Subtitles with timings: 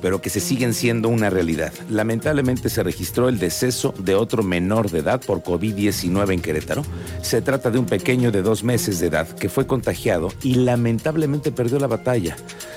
[0.00, 1.72] pero que se siguen siendo una realidad.
[1.88, 6.82] Lamentablemente se registró el deceso de otro menor de edad por COVID-19 en Querétaro.
[7.22, 11.52] Se trata de un pequeño de dos meses de edad que fue contagiado y lamentablemente
[11.52, 12.36] perdió la batalla.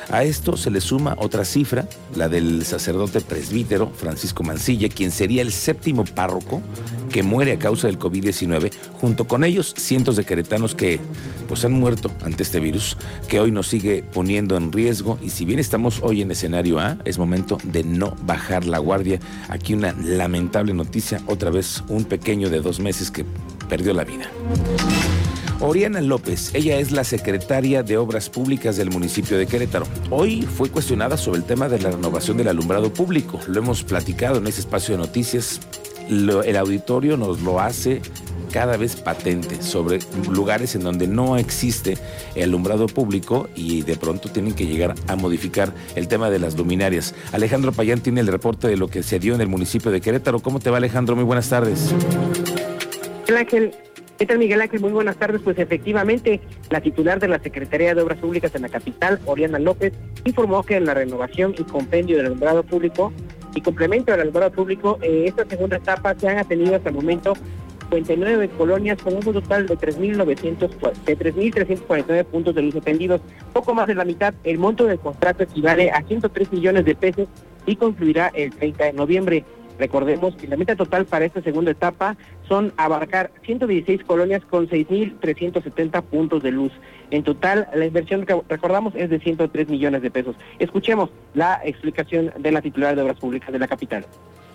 [0.09, 5.41] A esto se le suma otra cifra, la del sacerdote presbítero Francisco Mancilla, quien sería
[5.41, 6.61] el séptimo párroco
[7.11, 8.71] que muere a causa del COVID-19.
[8.99, 10.99] Junto con ellos, cientos de queretanos que
[11.47, 15.18] pues, han muerto ante este virus, que hoy nos sigue poniendo en riesgo.
[15.21, 19.19] Y si bien estamos hoy en escenario A, es momento de no bajar la guardia.
[19.50, 23.25] Aquí una lamentable noticia, otra vez un pequeño de dos meses que
[23.69, 24.25] perdió la vida.
[25.60, 29.86] Oriana López, ella es la secretaria de Obras Públicas del municipio de Querétaro.
[30.10, 33.39] Hoy fue cuestionada sobre el tema de la renovación del alumbrado público.
[33.47, 35.59] Lo hemos platicado en ese espacio de noticias.
[36.09, 38.02] el auditorio nos lo hace
[38.52, 39.99] cada vez patente sobre
[40.30, 41.97] lugares en donde no existe
[42.35, 46.57] el alumbrado público y de pronto tienen que llegar a modificar el tema de las
[46.57, 47.16] luminarias.
[47.31, 50.39] Alejandro Payán tiene el reporte de lo que se dio en el municipio de Querétaro.
[50.39, 51.16] ¿Cómo te va Alejandro?
[51.16, 51.94] Muy buenas tardes.
[53.35, 53.72] Ángel,
[54.22, 54.81] ¿Qué tal, Miguel Ángel?
[54.81, 55.41] Muy buenas tardes.
[55.41, 59.94] Pues efectivamente, la titular de la Secretaría de Obras Públicas en la capital, Oriana López,
[60.25, 63.11] informó que en la renovación y compendio del alumbrado público
[63.55, 67.33] y complemento del alumbrado público, eh, esta segunda etapa se han atendido hasta el momento
[67.92, 73.22] 59 colonias con un total de 3.900, de 3.349 puntos de luz atendidos.
[73.53, 77.28] Poco más de la mitad, el monto del contrato equivale a 103 millones de pesos
[77.66, 79.45] y concluirá el 30 de noviembre.
[79.78, 82.16] Recordemos que la meta total para esta segunda etapa
[82.47, 86.72] son abarcar 116 colonias con 6.370 puntos de luz.
[87.09, 90.36] En total, la inversión que recordamos es de 103 millones de pesos.
[90.59, 94.06] Escuchemos la explicación de la titular de Obras Públicas de la capital.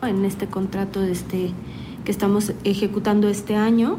[0.03, 1.51] En este contrato este,
[2.07, 3.99] que estamos ejecutando este año,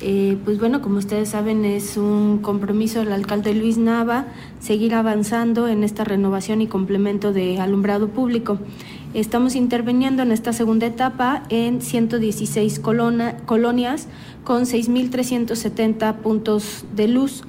[0.00, 4.26] eh, pues bueno, como ustedes saben, es un compromiso del alcalde Luis Nava
[4.60, 8.58] seguir avanzando en esta renovación y complemento de alumbrado público.
[9.12, 14.08] Estamos interviniendo en esta segunda etapa en 116 colonias
[14.42, 17.44] con 6.370 puntos de luz,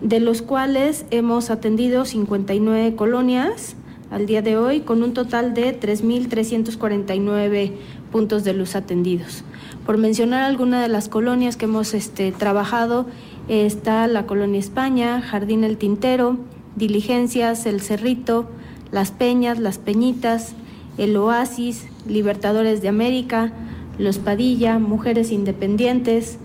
[0.00, 3.76] de los cuales hemos atendido 59 colonias
[4.12, 7.72] al día de hoy con un total de 3.349
[8.12, 9.42] puntos de luz atendidos.
[9.86, 13.06] Por mencionar alguna de las colonias que hemos este, trabajado,
[13.48, 16.36] está la Colonia España, Jardín El Tintero,
[16.76, 18.50] Diligencias, El Cerrito,
[18.90, 20.52] Las Peñas, Las Peñitas,
[20.98, 23.50] El Oasis, Libertadores de América,
[23.98, 26.36] Los Padilla, Mujeres Independientes.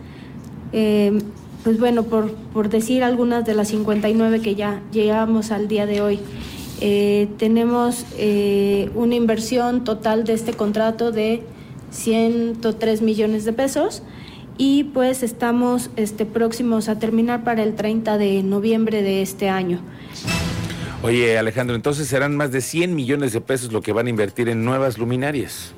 [0.71, 1.19] Eh,
[1.65, 5.99] pues bueno, por, por, decir algunas de las 59 que ya llegamos al día de
[5.99, 6.19] hoy.
[6.79, 11.41] Eh, tenemos eh, una inversión total de este contrato de
[11.91, 14.03] 103 millones de pesos
[14.57, 19.79] y pues estamos este, próximos a terminar para el 30 de noviembre de este año.
[21.03, 24.49] Oye Alejandro, entonces serán más de 100 millones de pesos lo que van a invertir
[24.49, 25.73] en nuevas luminarias.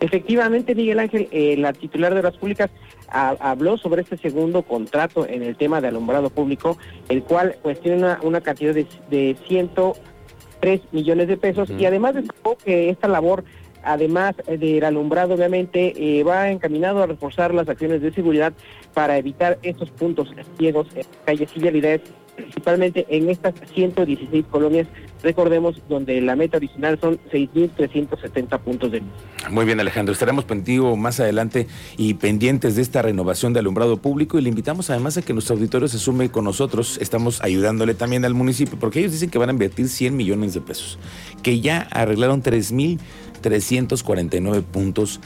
[0.00, 2.70] Efectivamente, Miguel Ángel, eh, la titular de las públicas
[3.16, 6.78] habló sobre este segundo contrato en el tema de alumbrado público,
[7.08, 11.70] el cual pues tiene una, cantidad de, de 103 millones de pesos.
[11.70, 13.44] Y además destacó que esta labor
[13.86, 18.52] además del alumbrado, obviamente, eh, va encaminado a reforzar las acciones de seguridad
[18.92, 20.28] para evitar estos puntos
[20.58, 22.00] ciegos en calles y vialidades,
[22.36, 24.86] principalmente en estas 116 colonias,
[25.22, 29.08] recordemos, donde la meta original son 6.370 puntos de luz.
[29.50, 31.66] Muy bien, Alejandro, estaremos contigo más adelante
[31.96, 35.56] y pendientes de esta renovación de alumbrado público y le invitamos además a que nuestro
[35.56, 36.98] auditorio se sume con nosotros.
[37.00, 40.60] Estamos ayudándole también al municipio porque ellos dicen que van a invertir 100 millones de
[40.60, 40.98] pesos,
[41.42, 42.98] que ya arreglaron 3.000
[43.40, 45.20] 349 puntos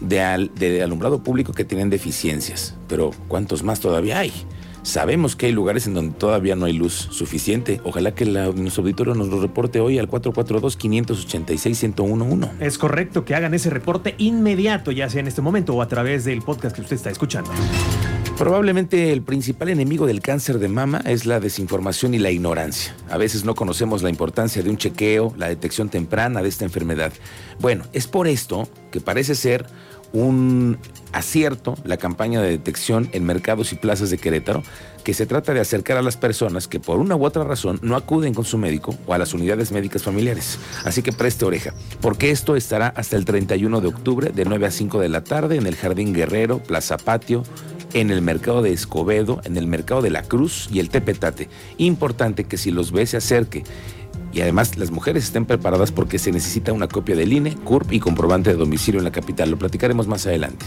[0.00, 2.74] de, de alumbrado público que tienen deficiencias.
[2.88, 4.32] Pero ¿cuántos más todavía hay?
[4.84, 7.80] Sabemos que hay lugares en donde todavía no hay luz suficiente.
[7.84, 12.50] Ojalá que nuestro auditorio nos lo reporte hoy al 442-586-1011.
[12.60, 16.26] Es correcto que hagan ese reporte inmediato, ya sea en este momento o a través
[16.26, 17.50] del podcast que usted está escuchando.
[18.36, 22.94] Probablemente el principal enemigo del cáncer de mama es la desinformación y la ignorancia.
[23.08, 27.12] A veces no conocemos la importancia de un chequeo, la detección temprana de esta enfermedad.
[27.58, 29.64] Bueno, es por esto que parece ser
[30.14, 30.78] un
[31.12, 34.62] acierto la campaña de detección en mercados y plazas de Querétaro,
[35.04, 37.96] que se trata de acercar a las personas que por una u otra razón no
[37.96, 40.58] acuden con su médico o a las unidades médicas familiares.
[40.84, 44.70] Así que preste oreja, porque esto estará hasta el 31 de octubre de 9 a
[44.70, 47.42] 5 de la tarde en el Jardín Guerrero, Plaza Patio,
[47.92, 51.48] en el mercado de Escobedo, en el mercado de la Cruz y el Tepetate.
[51.78, 53.64] Importante que si los ve se acerque
[54.34, 58.00] y además las mujeres estén preparadas porque se necesita una copia del INE, CURP y
[58.00, 59.50] comprobante de domicilio en la capital.
[59.50, 60.66] Lo platicaremos más adelante.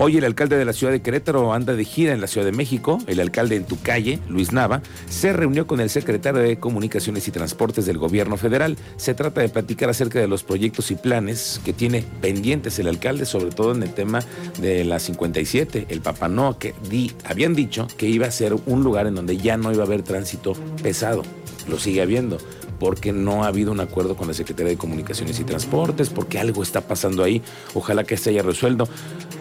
[0.00, 2.52] Hoy el alcalde de la ciudad de Querétaro anda de gira en la Ciudad de
[2.52, 2.98] México.
[3.08, 7.32] El alcalde en tu calle, Luis Nava, se reunió con el secretario de Comunicaciones y
[7.32, 8.76] Transportes del gobierno federal.
[8.96, 13.26] Se trata de platicar acerca de los proyectos y planes que tiene pendientes el alcalde,
[13.26, 14.20] sobre todo en el tema
[14.60, 19.08] de la 57, el Papanoa, que di, habían dicho que iba a ser un lugar
[19.08, 21.24] en donde ya no iba a haber tránsito pesado.
[21.68, 22.38] Lo sigue habiendo
[22.78, 26.62] porque no ha habido un acuerdo con la Secretaría de Comunicaciones y Transportes, porque algo
[26.62, 27.42] está pasando ahí.
[27.74, 28.88] Ojalá que se haya resuelto.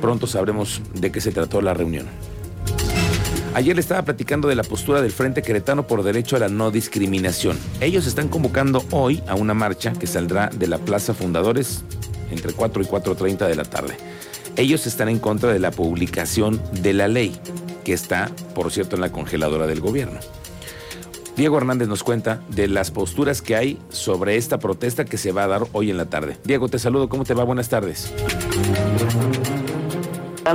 [0.02, 2.08] Pronto sabremos de qué se trató la reunión.
[3.54, 6.70] Ayer le estaba platicando de la postura del Frente Queretano por derecho a la no
[6.70, 7.58] discriminación.
[7.82, 11.84] Ellos están convocando hoy a una marcha que saldrá de la Plaza Fundadores
[12.30, 13.98] entre 4 y 4.30 de la tarde.
[14.58, 17.36] Ellos están en contra de la publicación de la ley,
[17.84, 20.20] que está, por cierto, en la congeladora del gobierno.
[21.38, 25.44] Diego Hernández nos cuenta de las posturas que hay sobre esta protesta que se va
[25.44, 26.38] a dar hoy en la tarde.
[26.44, 27.44] Diego, te saludo, ¿cómo te va?
[27.44, 28.12] Buenas tardes.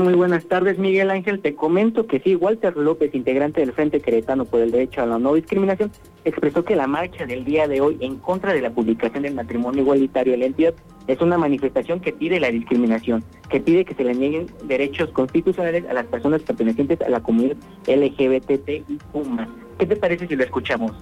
[0.00, 1.40] Muy buenas tardes, Miguel Ángel.
[1.40, 5.18] Te comento que sí, Walter López, integrante del Frente Queretano por el Derecho a la
[5.18, 5.92] No Discriminación,
[6.24, 9.82] expresó que la marcha del día de hoy en contra de la publicación del matrimonio
[9.82, 10.74] igualitario en la entidad
[11.08, 15.84] es una manifestación que pide la discriminación, que pide que se le nieguen derechos constitucionales
[15.86, 17.56] a las personas pertenecientes a la comunidad
[17.86, 18.84] LGBTI.
[19.78, 20.92] ¿Qué te parece si lo escuchamos?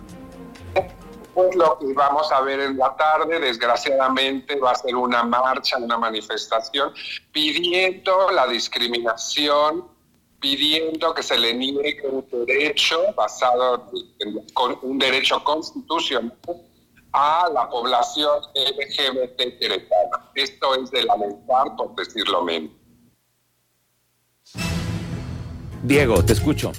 [1.40, 5.78] Pues lo que vamos a ver en la tarde, desgraciadamente, va a ser una marcha,
[5.78, 6.92] una manifestación
[7.32, 9.88] pidiendo la discriminación,
[10.38, 14.44] pidiendo que se le niegue un derecho basado en
[14.82, 16.36] un derecho constitucional
[17.12, 20.30] a la población LGBT queretana.
[20.34, 22.70] Esto es de lamentar, por decirlo menos.
[25.82, 26.72] Diego, te escucho.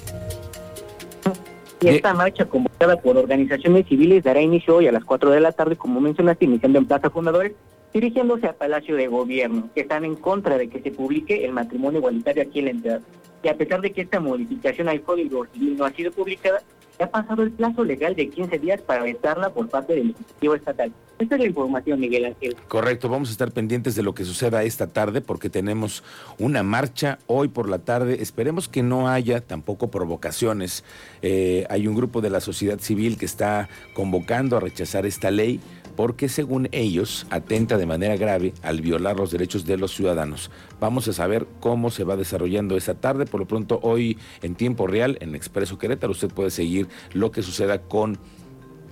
[1.82, 5.50] Y esta marcha convocada por organizaciones civiles dará inicio hoy a las 4 de la
[5.50, 7.52] tarde, como mencionaste, iniciando en Plaza Fundadores,
[7.92, 11.98] dirigiéndose al Palacio de Gobierno, que están en contra de que se publique el matrimonio
[11.98, 13.00] igualitario aquí en la entidad.
[13.42, 16.62] Y a pesar de que esta modificación al Código Civil no ha sido publicada,
[17.02, 20.92] ha pasado el plazo legal de 15 días para vetarla por parte del Ejecutivo Estatal.
[21.18, 22.56] Esta es la información, Miguel Ángel.
[22.66, 26.02] Correcto, vamos a estar pendientes de lo que suceda esta tarde porque tenemos
[26.38, 28.22] una marcha hoy por la tarde.
[28.22, 30.84] Esperemos que no haya tampoco provocaciones.
[31.22, 35.60] Eh, hay un grupo de la sociedad civil que está convocando a rechazar esta ley
[35.96, 40.50] porque según ellos atenta de manera grave al violar los derechos de los ciudadanos.
[40.80, 43.26] Vamos a saber cómo se va desarrollando esta tarde.
[43.26, 47.42] Por lo pronto, hoy en tiempo real, en Expreso Querétaro, usted puede seguir lo que
[47.42, 48.18] suceda con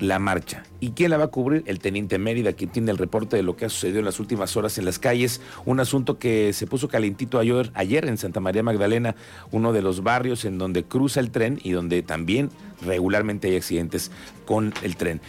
[0.01, 0.65] la marcha.
[0.81, 1.63] ¿Y quién la va a cubrir?
[1.67, 4.57] El teniente Mérida, quien tiene el reporte de lo que ha sucedido en las últimas
[4.57, 5.41] horas en las calles.
[5.67, 9.15] Un asunto que se puso calentito ayer, ayer en Santa María Magdalena,
[9.51, 12.51] uno de los barrios en donde cruza el tren y donde también
[12.83, 14.11] regularmente hay accidentes
[14.47, 15.21] con el tren.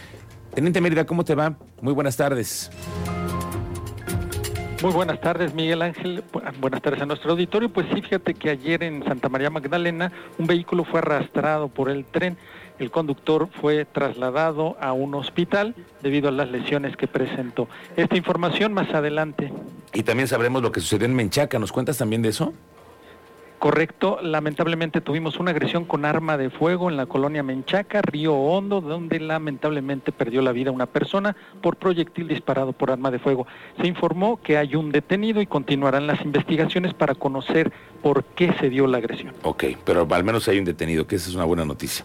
[0.54, 1.54] Teniente Mérida, ¿cómo te va?
[1.80, 2.70] Muy buenas tardes.
[4.82, 6.24] Muy buenas tardes, Miguel Ángel.
[6.60, 7.72] Buenas tardes a nuestro auditorio.
[7.72, 12.04] Pues sí, fíjate que ayer en Santa María Magdalena un vehículo fue arrastrado por el
[12.04, 12.36] tren.
[12.78, 17.68] El conductor fue trasladado a un hospital debido a las lesiones que presentó.
[17.96, 19.52] Esta información más adelante.
[19.94, 21.58] Y también sabremos lo que sucedió en Menchaca.
[21.58, 22.52] ¿Nos cuentas también de eso?
[23.62, 28.80] Correcto, lamentablemente tuvimos una agresión con arma de fuego en la colonia Menchaca, Río Hondo,
[28.80, 33.46] donde lamentablemente perdió la vida una persona por proyectil disparado por arma de fuego.
[33.80, 38.68] Se informó que hay un detenido y continuarán las investigaciones para conocer por qué se
[38.68, 39.32] dio la agresión.
[39.44, 42.04] Ok, pero al menos hay un detenido, que esa es una buena noticia.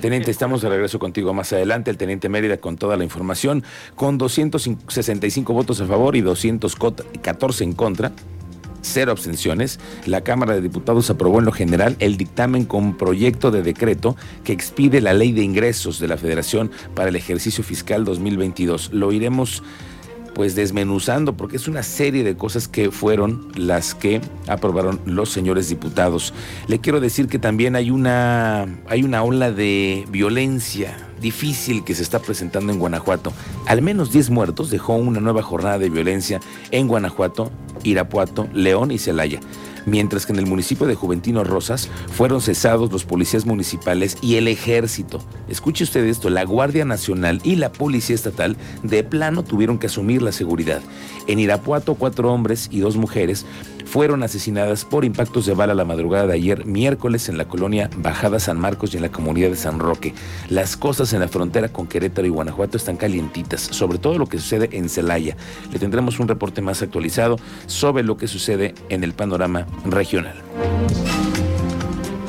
[0.00, 1.90] Teniente, estamos de regreso contigo más adelante.
[1.90, 3.64] El teniente Mérida con toda la información,
[3.96, 8.12] con 265 votos a favor y 214 en contra
[8.82, 13.62] cero abstenciones, la Cámara de Diputados aprobó en lo general el dictamen con proyecto de
[13.62, 18.92] decreto que expide la ley de ingresos de la Federación para el ejercicio fiscal 2022.
[18.92, 19.62] Lo iremos
[20.34, 25.68] pues desmenuzando porque es una serie de cosas que fueron las que aprobaron los señores
[25.68, 26.32] diputados.
[26.68, 32.02] Le quiero decir que también hay una hay una ola de violencia difícil que se
[32.02, 33.32] está presentando en Guanajuato.
[33.66, 37.52] Al menos 10 muertos dejó una nueva jornada de violencia en Guanajuato,
[37.84, 39.40] Irapuato, León y Celaya
[39.86, 44.48] mientras que en el municipio de Juventino Rosas fueron cesados los policías municipales y el
[44.48, 45.20] ejército.
[45.48, 50.22] Escuche usted esto, la Guardia Nacional y la Policía Estatal de plano tuvieron que asumir
[50.22, 50.82] la seguridad.
[51.26, 53.46] En Irapuato, cuatro hombres y dos mujeres
[53.92, 58.40] fueron asesinadas por impactos de bala la madrugada de ayer, miércoles, en la colonia Bajada
[58.40, 60.14] San Marcos y en la comunidad de San Roque.
[60.48, 64.38] Las cosas en la frontera con Querétaro y Guanajuato están calientitas, sobre todo lo que
[64.38, 65.36] sucede en Celaya.
[65.70, 70.40] Le tendremos un reporte más actualizado sobre lo que sucede en el panorama regional.